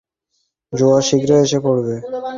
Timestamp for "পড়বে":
1.65-1.95